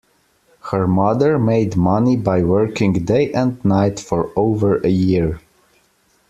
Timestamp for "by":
2.17-2.41